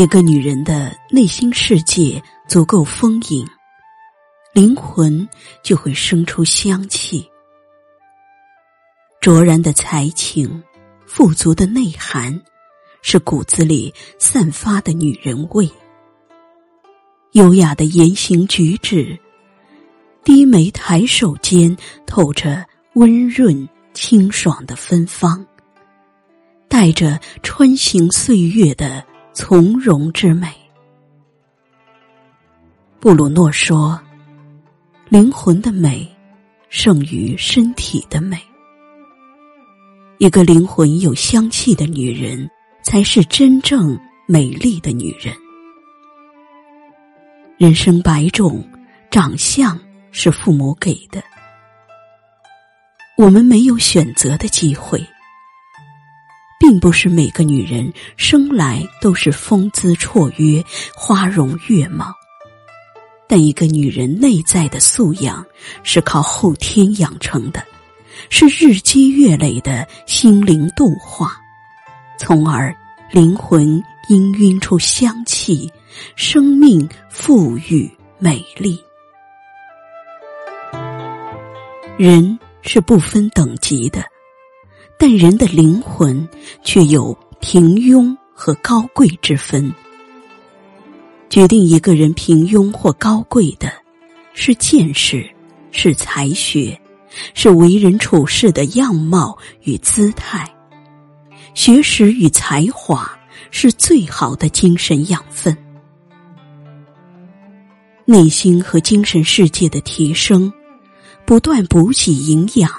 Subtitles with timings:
[0.00, 3.46] 一个女人的内心世界足够丰盈，
[4.54, 5.28] 灵魂
[5.62, 7.30] 就会生出香气。
[9.20, 10.64] 卓然的才情，
[11.04, 12.40] 富足的内涵，
[13.02, 15.70] 是骨子里散发的女人味。
[17.32, 19.20] 优雅的言行举止，
[20.24, 22.64] 低眉抬手间透着
[22.94, 25.46] 温润清爽的芬芳，
[26.70, 29.09] 带着穿行岁月的。
[29.32, 30.48] 从容之美。
[32.98, 33.98] 布鲁诺说
[35.08, 36.06] ：“灵魂的美
[36.68, 38.38] 胜于身体的美。
[40.18, 42.50] 一个灵魂有香气的女人，
[42.82, 45.34] 才是真正美丽的女人。
[47.56, 48.62] 人生百种，
[49.10, 49.78] 长相
[50.10, 51.22] 是父母给的，
[53.16, 55.02] 我们没有选择的机会。”
[56.60, 60.62] 并不是每个女人生来都是风姿绰约、
[60.94, 62.14] 花容月貌，
[63.26, 65.44] 但一个女人内在的素养
[65.82, 67.64] 是靠后天养成的，
[68.28, 71.32] 是日积月累的心灵度化，
[72.18, 72.76] 从而
[73.10, 75.72] 灵魂氤氲出香气，
[76.14, 78.78] 生命富裕美丽。
[81.96, 84.04] 人是不分等级的。
[85.02, 86.28] 但人的灵魂
[86.62, 89.72] 却有平庸和高贵之分。
[91.30, 93.72] 决定一个人平庸或高贵的，
[94.34, 95.26] 是见识，
[95.70, 96.78] 是才学，
[97.32, 100.46] 是为人处事的样貌与姿态。
[101.54, 103.10] 学识与才华
[103.50, 105.56] 是最好的精神养分。
[108.04, 110.52] 内心和精神世界的提升，
[111.24, 112.70] 不断补给营养。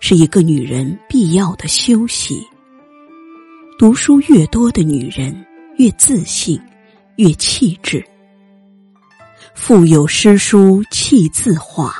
[0.00, 2.46] 是一个女人必要的休息。
[3.78, 5.44] 读书越多的女人
[5.76, 6.60] 越自信，
[7.16, 8.04] 越气质。
[9.54, 11.94] 腹有诗书气自华，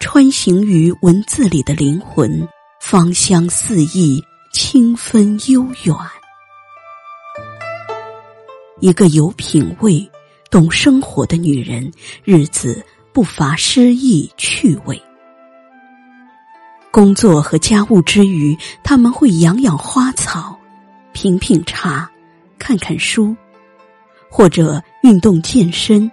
[0.00, 2.46] 穿行于文字里的灵魂，
[2.80, 4.22] 芳香四溢，
[4.52, 5.96] 清芬悠远。
[8.80, 10.06] 一个有品味、
[10.50, 11.90] 懂生活的女人，
[12.22, 15.00] 日子不乏诗意趣味。
[16.94, 20.56] 工作和家务之余，他们会养养花草，
[21.12, 22.08] 品品茶，
[22.56, 23.34] 看看书，
[24.30, 26.08] 或者运动健身，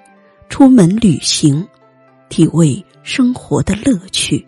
[0.50, 1.64] 出门旅行，
[2.30, 4.44] 体味生活的乐趣。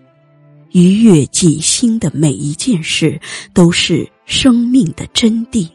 [0.71, 3.21] 愉悦己心的每一件事，
[3.53, 5.69] 都是生命的真谛。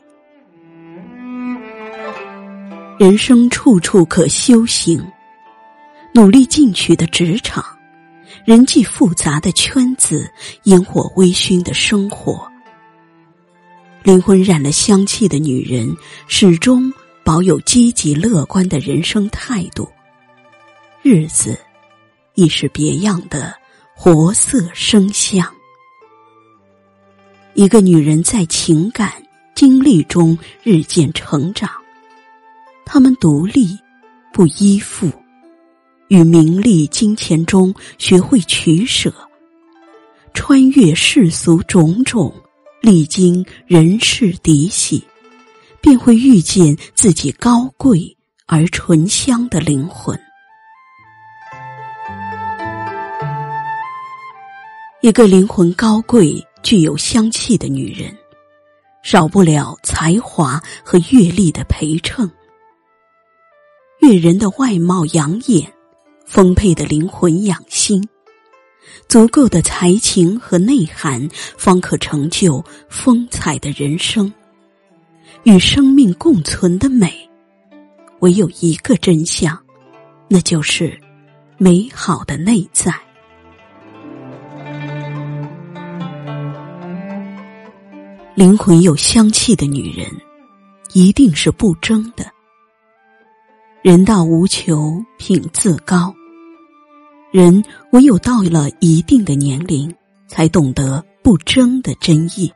[2.99, 5.01] 人生处处可修行，
[6.13, 7.65] 努力进取的职场。
[8.45, 10.31] 人际复杂的圈子，
[10.65, 12.51] 烟火微醺的生活，
[14.03, 15.95] 灵魂染了香气的女人，
[16.27, 16.93] 始终
[17.25, 19.89] 保有积极乐观的人生态度，
[21.03, 21.59] 日子
[22.35, 23.55] 亦是别样的
[23.95, 25.47] 活色生香。
[27.55, 29.13] 一个女人在情感
[29.55, 31.69] 经历中日渐成长，
[32.85, 33.77] 她们独立，
[34.33, 35.11] 不依附。
[36.09, 39.13] 与名利金钱中学会取舍，
[40.33, 42.35] 穿越世俗种种，
[42.81, 45.05] 历经人世嫡系，
[45.81, 50.19] 便会遇见自己高贵而醇香的灵魂。
[55.03, 58.17] 一个灵魂高贵、具有香气的女人，
[59.03, 62.29] 少不了才华和阅历的陪衬。
[64.01, 65.73] 悦人的外貌养眼。
[66.29, 68.07] 丰沛的灵魂养心，
[69.09, 74.31] 足够的才情和内涵，方可成就风采的人生。
[75.45, 77.11] 与生命共存的美，
[78.21, 79.59] 唯有一个真相，
[80.29, 81.01] 那就是
[81.57, 82.93] 美好的内在。
[88.35, 90.07] 灵魂有香气的女人，
[90.93, 92.31] 一定是不争的。
[93.81, 96.15] 人道无求，品自高。
[97.31, 99.95] 人唯有到了一定的年龄，
[100.27, 102.51] 才懂得不争的真意。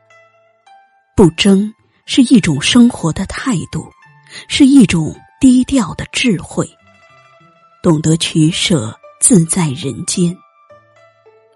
[1.15, 1.71] 不争
[2.07, 3.87] 是一种生活的态度，
[4.47, 6.67] 是一种低调的智慧。
[7.83, 10.35] 懂得取舍，自在人间。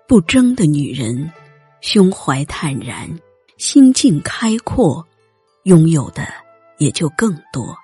[0.08, 1.32] 不争的女人，
[1.82, 3.10] 胸怀坦然，
[3.58, 5.04] 心境开阔，
[5.64, 6.28] 拥有的
[6.78, 7.76] 也就更多。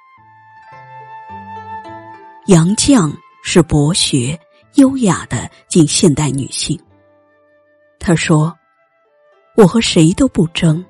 [2.46, 3.12] 杨绛
[3.44, 4.40] 是博学。
[4.76, 6.80] 优雅的近现代女性，
[8.00, 8.56] 她说
[9.56, 10.84] ：“我和谁都不争，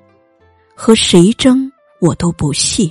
[0.74, 1.70] 和谁争
[2.00, 2.90] 我都不屑。”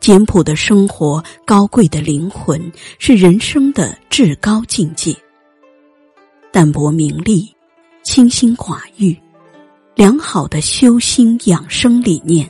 [0.00, 5.16] 简朴的生活，高贵的灵魂，是人生的至高境界。
[6.52, 7.50] 淡泊名利，
[8.02, 9.16] 清心寡欲，
[9.94, 12.48] 良好的修心养生理念，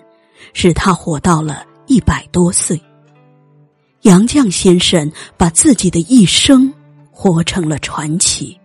[0.52, 2.80] 使他活到了一百多岁。
[4.00, 6.74] 杨绛先生把自己的一生
[7.14, 8.58] 活成了传奇。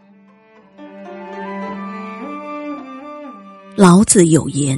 [3.75, 4.77] 老子有言：“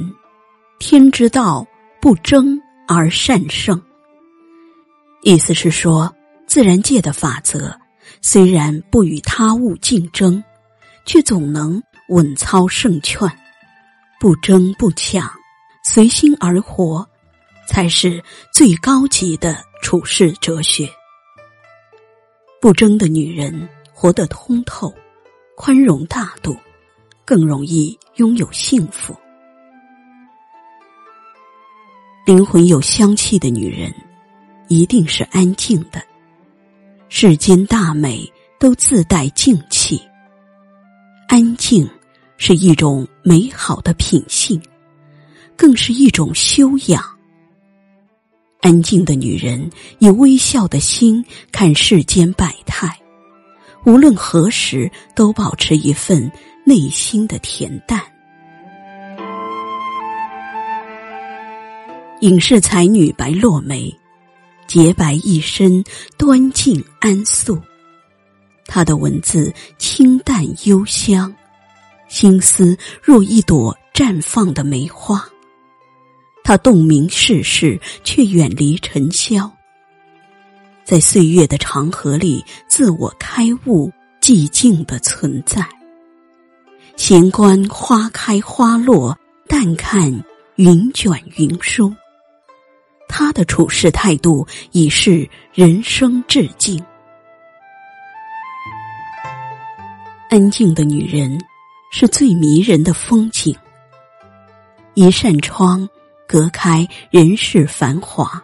[0.78, 1.66] 天之道，
[2.00, 3.80] 不争而善胜。”
[5.24, 6.14] 意思是说，
[6.46, 7.74] 自然界的法则
[8.20, 10.42] 虽然不与他物竞争，
[11.06, 13.28] 却总能稳操胜券。
[14.20, 15.28] 不争不抢，
[15.82, 17.04] 随心而活，
[17.66, 18.22] 才是
[18.52, 20.88] 最高级的处世哲学。
[22.62, 24.94] 不争的女人活得通透、
[25.56, 26.56] 宽容大度，
[27.24, 27.98] 更容易。
[28.16, 29.16] 拥有幸福，
[32.24, 33.92] 灵魂有香气的女人，
[34.68, 36.00] 一定是安静的。
[37.08, 38.30] 世间大美
[38.60, 40.00] 都自带静气，
[41.26, 41.88] 安静
[42.36, 44.62] 是一种美好的品性，
[45.56, 47.02] 更是一种修养。
[48.62, 51.22] 安静的女人以微笑的心
[51.52, 52.98] 看世间百态，
[53.84, 56.32] 无论何时都保持一份。
[56.64, 58.00] 内心的恬淡，
[62.20, 63.92] 影视才女白落梅，
[64.68, 65.82] 洁白一身，
[66.16, 67.60] 端静安素。
[68.64, 71.34] 她的文字清淡幽香，
[72.06, 75.28] 心思若一朵绽放的梅花。
[76.44, 79.50] 她洞明世事，却远离尘嚣，
[80.84, 83.90] 在岁月的长河里自我开悟，
[84.20, 85.66] 寂静的存在。
[86.96, 89.16] 闲观花开花落，
[89.48, 90.22] 淡看
[90.56, 91.92] 云卷云舒。
[93.08, 96.82] 他的处事态度已是人生致敬。
[100.28, 101.38] 安静的女人
[101.92, 103.54] 是最迷人的风景。
[104.94, 105.88] 一扇窗
[106.32, 108.42] 隔开人世繁华，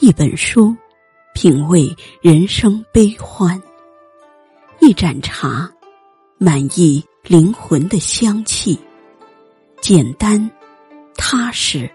[0.00, 0.76] 一本书
[1.32, 1.88] 品味
[2.20, 3.58] 人生悲欢，
[4.82, 5.72] 一盏茶
[6.36, 7.02] 满意。
[7.22, 8.78] 灵魂的香气，
[9.80, 10.50] 简单、
[11.16, 11.90] 踏实，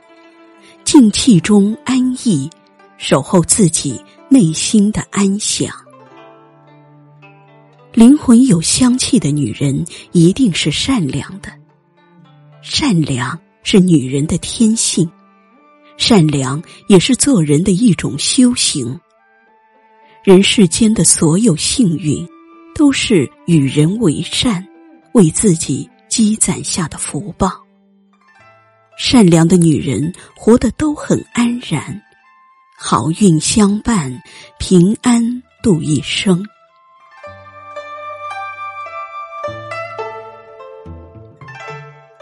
[0.84, 2.50] 静气中安逸，
[2.98, 5.72] 守候自己内心的安详。
[7.94, 11.52] 灵魂有香气的女人，一定是善良的。
[12.64, 13.40] 善良
[13.72, 15.08] 是女人的天性，
[15.96, 19.00] 善良也是做人的一种修行。
[20.24, 22.28] 人世间的所有幸运，
[22.74, 24.68] 都是与人为善。
[25.14, 27.52] 为自己积攒下的福报，
[28.98, 32.02] 善良的女人活得都很安然，
[32.76, 34.20] 好运相伴，
[34.58, 36.44] 平安度一生。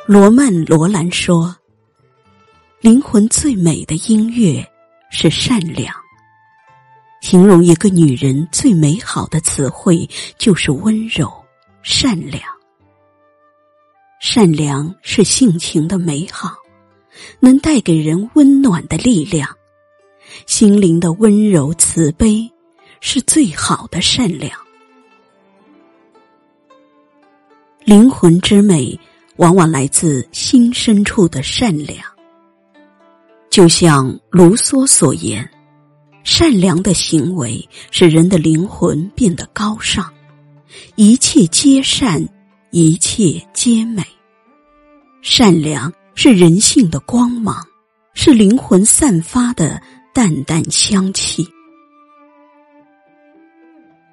[0.08, 1.54] 罗曼·罗兰说
[2.80, 4.66] ：“灵魂最美的音乐
[5.12, 5.94] 是善良。”
[7.20, 11.30] 形容一个女人最美好的词汇就是温柔、
[11.82, 12.42] 善良。
[14.22, 16.56] 善良是性情的美好，
[17.42, 19.54] 能带给人温暖的力量。
[20.46, 22.50] 心灵的温柔慈悲
[23.02, 24.58] 是最好的善良。
[27.84, 28.98] 灵魂之美，
[29.38, 32.00] 往往来自心深处的善良。
[33.50, 35.50] 就像卢梭所言
[36.24, 40.06] ：“善良的行为使人的灵魂变得高尚，
[40.96, 42.24] 一切皆善。”
[42.72, 44.04] 一切皆美，
[45.22, 47.66] 善良是人性的光芒，
[48.14, 49.82] 是灵魂散发的
[50.14, 51.48] 淡淡香气。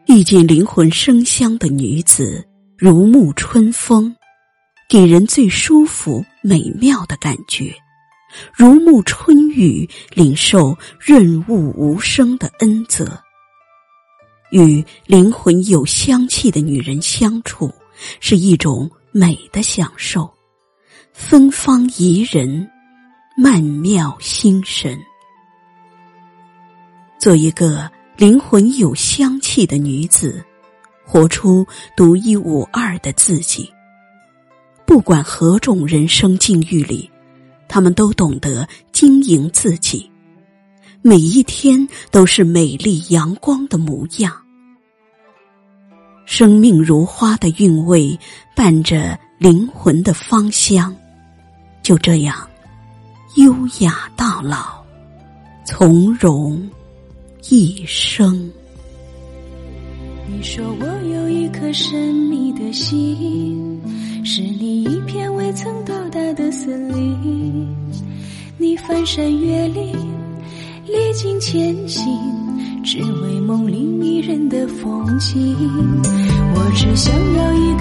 [0.07, 2.47] 遇见灵魂生香的女子，
[2.79, 4.15] 如沐春风，
[4.89, 7.75] 给人最舒服美妙的感觉；
[8.53, 13.21] 如沐春雨，领受润物无声的恩泽。
[14.51, 17.73] 与灵魂有香气的女人相处。
[18.19, 20.29] 是一种美的享受，
[21.13, 22.69] 芬芳宜人，
[23.37, 24.99] 曼妙心神。
[27.17, 30.45] 做一个灵魂有香气的女子，
[31.05, 31.65] 活出
[31.97, 33.73] 独一无二的自己。
[34.87, 37.11] 不管何种人生境遇里
[37.69, 40.11] 他们都懂得经营自己。
[41.07, 44.35] 每一天都是美丽阳光的模样。
[46.25, 48.19] 生命如花的韵味
[48.57, 50.97] 伴着灵魂的芳香
[51.83, 52.49] 就这样
[53.37, 54.83] 优雅到老
[55.67, 56.67] 从容
[57.51, 58.51] 一生。
[60.27, 63.81] 你说我有一颗神秘的心，
[64.25, 67.69] 是你一片未曾到达的森林。
[68.57, 69.93] 你翻山越岭，
[70.87, 72.05] 历尽千辛，
[72.83, 75.55] 只为梦里迷人的风景。
[76.55, 77.74] 我只想要一。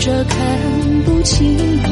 [0.00, 1.89] 这看不清。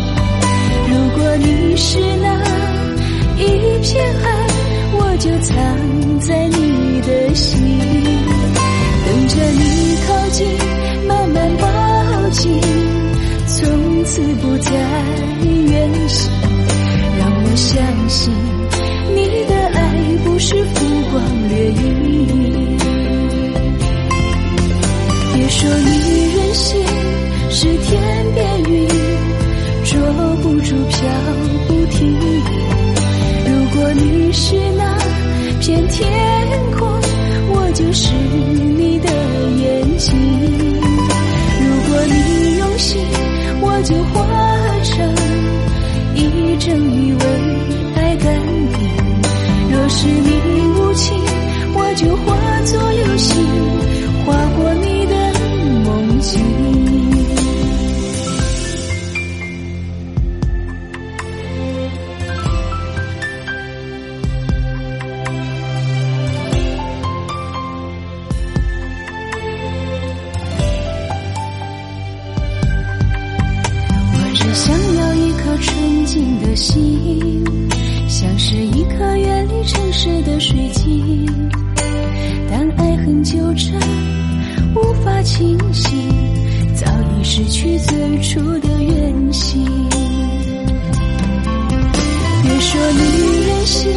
[83.08, 83.80] 很纠缠，
[84.74, 85.98] 无法清醒，
[86.74, 86.84] 早
[87.18, 89.64] 已失去最初的远行。
[92.42, 93.00] 别说你
[93.46, 93.90] 任性，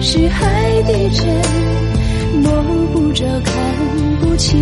[0.00, 1.28] 是海底针，
[2.42, 2.50] 摸
[2.92, 3.54] 不着，看
[4.20, 4.58] 不清。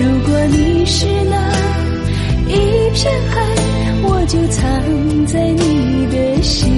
[0.00, 1.52] 如果你是那
[2.48, 3.46] 一片海，
[4.02, 6.68] 我就藏在你的心。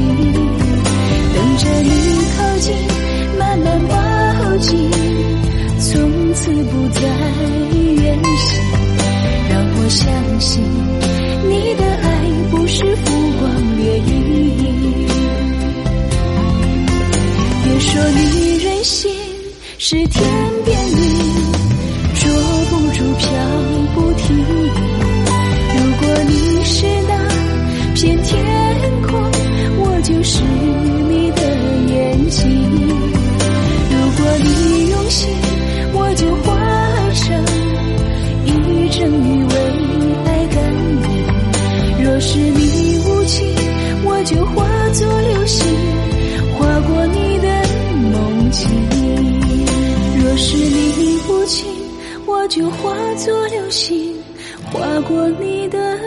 [53.73, 54.23] 心
[54.67, 55.99] 划过你的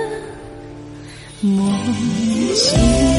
[1.41, 1.67] 梦
[2.53, 3.14] 境